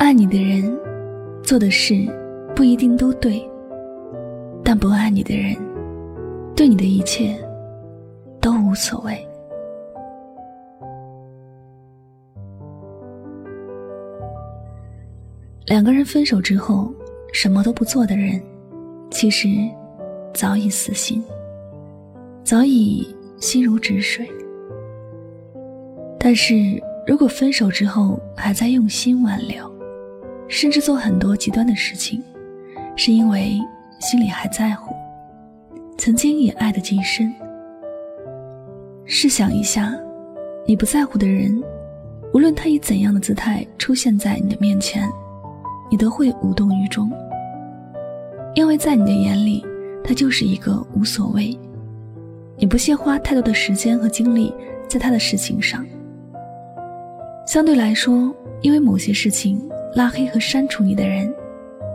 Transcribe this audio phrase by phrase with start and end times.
[0.00, 0.74] 爱你的人
[1.42, 1.94] 做的事
[2.56, 3.46] 不一定都对，
[4.64, 5.54] 但不爱你的人
[6.56, 7.36] 对你的一切
[8.40, 9.14] 都无所谓。
[15.66, 16.90] 两个人分手之后
[17.34, 18.40] 什么都不做的人，
[19.10, 19.48] 其实
[20.32, 21.22] 早已死心，
[22.42, 23.06] 早已
[23.38, 24.26] 心如止水。
[26.18, 29.70] 但是如果分手之后还在用心挽留，
[30.50, 32.20] 甚至做很多极端的事情，
[32.96, 33.58] 是因为
[34.00, 34.92] 心里还在乎，
[35.96, 37.32] 曾经也爱得极深。
[39.04, 39.96] 试想一下，
[40.66, 41.62] 你不在乎的人，
[42.34, 45.08] 无论他以怎样的姿态出现在你的面前，
[45.88, 47.08] 你都会无动于衷，
[48.56, 49.64] 因为在你的眼里，
[50.02, 51.56] 他就是一个无所谓。
[52.56, 54.52] 你不屑花太多的时间和精力
[54.88, 55.86] 在他的事情上。
[57.46, 59.62] 相对来说，因为某些事情。
[59.94, 61.34] 拉黑和删除你的人，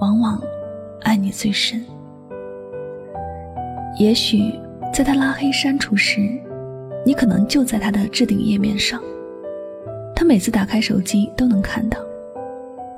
[0.00, 0.38] 往往
[1.00, 1.82] 爱你最深。
[3.98, 4.52] 也许
[4.92, 6.20] 在他拉黑删除时，
[7.04, 9.00] 你可能就在他的置顶页面上，
[10.14, 11.98] 他每次打开手机都能看到，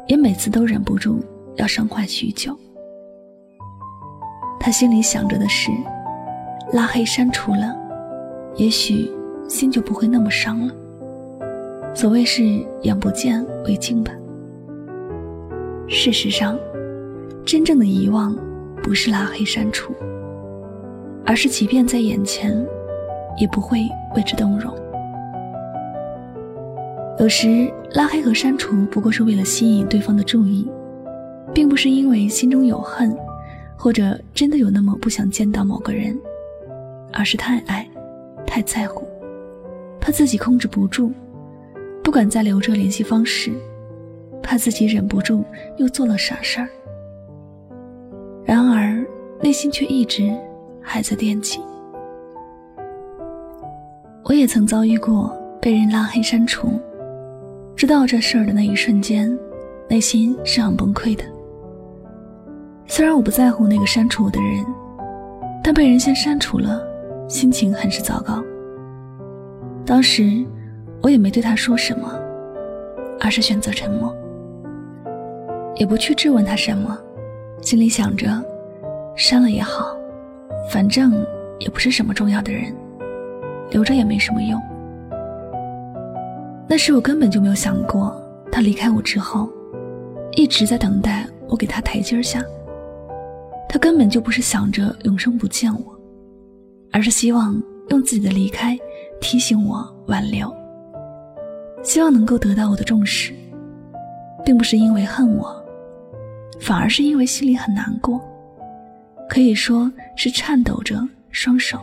[0.08, 1.20] 也每次都忍不住
[1.54, 2.56] 要伤怀许久。
[4.58, 5.70] 他心里想着的是，
[6.72, 7.76] 拉黑删除了，
[8.56, 9.09] 也许
[9.48, 10.75] 心就不会那么伤了。
[11.94, 12.43] 所谓是
[12.82, 14.12] 眼不见为净吧。
[15.92, 16.56] 事实上，
[17.44, 18.38] 真正的遗忘
[18.80, 19.92] 不是拉黑删除，
[21.26, 22.64] 而是即便在眼前，
[23.40, 23.80] 也不会
[24.14, 24.72] 为之动容。
[27.18, 30.70] 有时拉黑和删除不过是为了吸引对方的注意，
[31.52, 33.14] 并不是因为心中有恨，
[33.76, 36.16] 或者真的有那么不想见到某个人，
[37.12, 37.84] 而是太爱，
[38.46, 39.04] 太在乎，
[40.00, 41.10] 怕自己控制不住，
[42.00, 43.50] 不敢再留着联系方式。
[44.42, 45.44] 怕自己忍不住
[45.76, 46.68] 又做了傻事儿，
[48.44, 49.04] 然而
[49.40, 50.30] 内心却一直
[50.82, 51.60] 还在惦记。
[54.24, 56.68] 我也曾遭遇过被人拉黑删除，
[57.74, 59.36] 知道这事儿的那一瞬间，
[59.88, 61.24] 内心是很崩溃的。
[62.86, 64.64] 虽然我不在乎那个删除我的人，
[65.62, 66.82] 但被人先删除了，
[67.28, 68.42] 心情很是糟糕。
[69.86, 70.44] 当时
[71.02, 72.12] 我也没对他说什么，
[73.20, 74.14] 而是选择沉默。
[75.80, 76.94] 也不去质问他什么，
[77.62, 78.28] 心里想着，
[79.16, 79.96] 删了也好，
[80.68, 81.26] 反正
[81.58, 82.70] 也不是什么重要的人，
[83.70, 84.60] 留着也没什么用。
[86.69, 88.14] 那时我根本就没有想过，
[88.52, 89.48] 他离开我之后，
[90.32, 92.44] 一直在等待我给他台阶下。
[93.66, 95.98] 他根本就不是想着永生不见我，
[96.92, 97.58] 而是希望
[97.88, 98.78] 用自己的离开
[99.19, 100.54] 提醒我挽留，
[101.82, 103.32] 希望能够得到我的重视，
[104.44, 105.58] 并不是因为恨我。
[106.60, 108.21] 反而是因为心里很难过，
[109.28, 111.81] 可以说是颤抖着双手，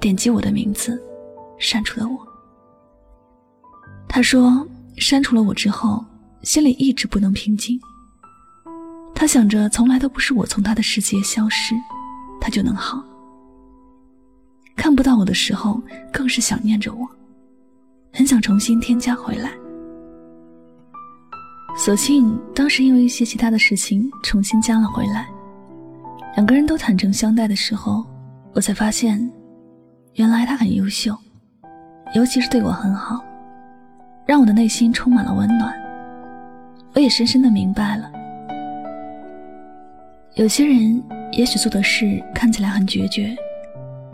[0.00, 1.02] 点击我的名字，
[1.58, 2.18] 删除了我。
[4.08, 4.66] 他说
[4.96, 6.04] 删除了我之后，
[6.42, 7.78] 心里一直不能平静。
[9.14, 11.74] 他想着从来都不是我从他的世界消失，
[12.40, 13.04] 他就能好。
[14.76, 15.82] 看不到我的时候，
[16.12, 17.08] 更是想念着我，
[18.12, 19.50] 很想重新添加回来。
[21.78, 25.28] 所幸当时因为一些其他的事情重新加了回来，
[26.34, 28.04] 两个人都坦诚相待的时候，
[28.52, 29.30] 我才发现，
[30.14, 31.16] 原来他很优秀，
[32.16, 33.24] 尤其是对我很好，
[34.26, 35.72] 让我的内心充满了温暖。
[36.94, 38.10] 我也深深的明白了，
[40.34, 41.00] 有些人
[41.30, 43.36] 也许做的事看起来很决绝，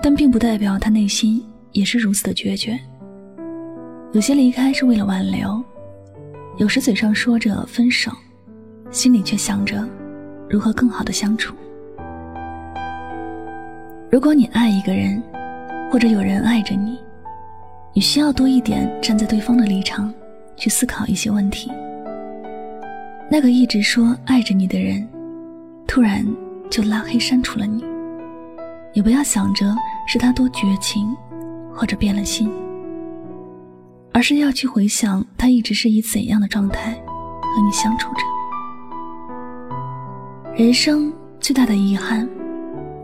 [0.03, 2.79] 但并不代表他内心也是如此的决绝。
[4.13, 5.65] 有些离开是为了挽留。
[6.57, 8.13] 有时嘴上说着分手，
[8.91, 9.85] 心里却想着
[10.49, 11.53] 如何更好的相处。
[14.09, 15.21] 如果你爱一个人，
[15.91, 17.01] 或者有人爱着你，
[17.93, 20.15] 你需要多一点站在对方的立场
[20.57, 21.73] 去思考一些问题。
[23.29, 25.05] 那个一直说爱着你的人，
[25.89, 26.25] 突然
[26.71, 27.85] 就拉黑删除了你，
[28.93, 29.67] 也不要想着
[30.07, 31.05] 是他多绝情，
[31.75, 32.49] 或者变了心，
[34.15, 38.21] 而是要去回想他一直是以怎样的状态和你相处着。
[40.57, 42.29] 人生最大的遗憾，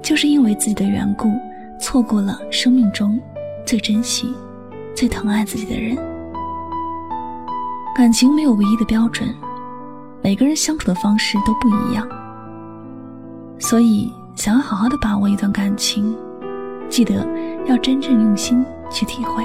[0.00, 1.28] 就是因为自己的缘故，
[1.80, 3.20] 错过了生命中
[3.66, 4.32] 最珍惜、
[4.94, 5.98] 最疼爱自己的人。
[7.92, 9.28] 感情没有唯一的标准，
[10.22, 12.08] 每个人相处的方式都不一样。
[13.58, 16.16] 所以，想要好好的把握一段感情，
[16.88, 17.26] 记得
[17.66, 19.44] 要真正用心去体会，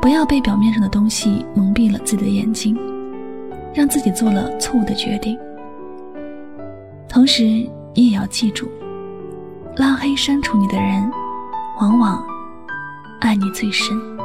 [0.00, 2.78] 不要被表面上的东西蒙蔽了自己的眼睛，
[3.74, 5.38] 让自己做了错误的决定。
[7.08, 7.44] 同时，
[7.94, 8.68] 你也要记住，
[9.76, 11.10] 拉黑删除你的人，
[11.80, 12.24] 往往
[13.20, 14.17] 爱你最深。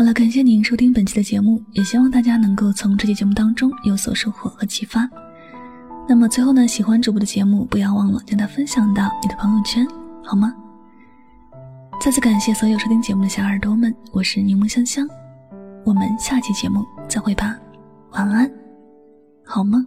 [0.00, 5.06] 好了，感谢您收听本期的节目，也希望大家能够从这期节目当中有所收获和启发。
[6.08, 9.86] 那么最后呢，喜欢主播的节目，不要忘了将它分享到你的朋友圈，
[10.24, 10.54] 好吗？
[12.00, 15.06] 再次感谢所有收听节目的小耳朵们，我是柠檬香香，
[15.84, 17.58] 我们下期节目再会吧，
[18.12, 18.50] 晚安，
[19.44, 19.86] 好梦。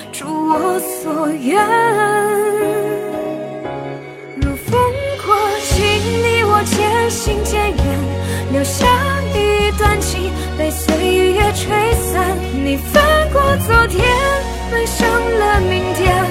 [0.21, 1.57] 如我所愿？
[4.35, 4.79] 如风
[5.25, 5.35] 过，
[5.73, 5.81] 经
[6.21, 7.83] 你我渐行渐远，
[8.51, 8.85] 留下
[9.33, 10.95] 一段情被岁
[11.33, 12.37] 月吹散。
[12.53, 13.03] 你翻
[13.33, 14.05] 过昨天，
[14.69, 16.23] 奔向了明天，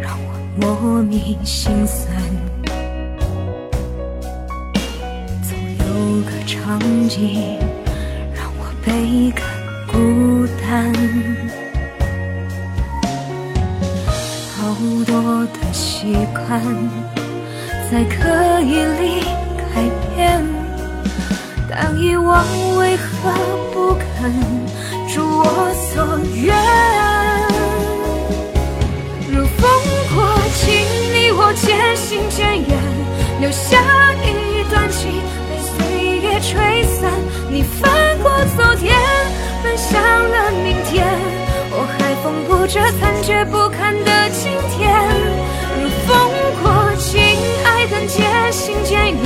[0.00, 0.28] 让我
[0.60, 2.16] 莫名心酸，
[5.42, 7.58] 总有个场景
[8.34, 8.66] 让我。
[8.86, 9.42] 倍感
[9.88, 10.94] 孤单，
[14.54, 14.56] 好
[15.04, 16.62] 多的习惯
[17.90, 19.24] 在刻意里
[42.66, 44.92] 缝补着残缺不堪的今天。
[45.80, 46.18] 如风
[46.62, 47.20] 过境，
[47.64, 49.22] 爱恨渐行渐远，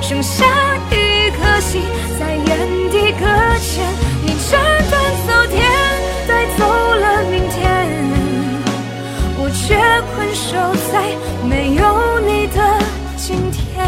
[0.00, 0.44] 剩下
[0.92, 1.82] 一颗心
[2.18, 3.26] 在原地搁
[3.58, 3.84] 浅。
[4.24, 5.68] 你斩断昨天，
[6.28, 7.66] 带走了明天，
[9.38, 9.76] 我却
[10.14, 10.56] 困守
[10.92, 11.16] 在
[11.48, 12.58] 没有你的
[13.16, 13.84] 今天。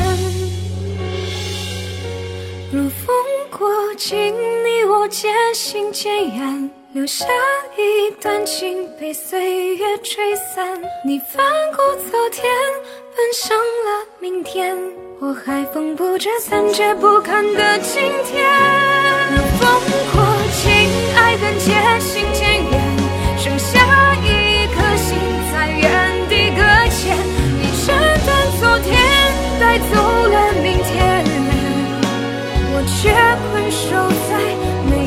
[2.73, 3.14] 如风
[3.56, 4.35] 过境。
[4.62, 7.25] 你我渐行渐远，留下
[7.78, 12.44] 一段情被岁月吹散，你翻过昨天
[13.14, 14.76] 奔向了明天，
[15.20, 18.44] 我还缝补着残缺不堪的今天，
[19.61, 19.70] 风
[20.12, 20.20] 过
[20.50, 20.68] 情
[21.16, 22.73] 爱恨渐行渐远，
[23.38, 23.78] 剩下
[24.25, 25.16] 一颗心
[25.52, 27.16] 在原地搁浅，
[27.61, 28.28] 你斩断
[28.59, 28.99] 昨天
[29.61, 29.94] 带走
[30.26, 31.25] 了明天。
[32.73, 33.14] 我却
[33.52, 33.87] 困守
[34.28, 34.30] 在
[34.90, 35.00] 没。